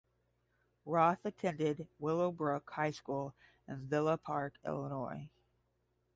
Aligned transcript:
Roth 0.83 1.25
attended 1.27 1.87
Willowbrook 1.99 2.71
High 2.71 2.89
School 2.89 3.35
in 3.67 3.85
Villa 3.87 4.17
Park, 4.17 4.55
Illinois. 4.65 5.29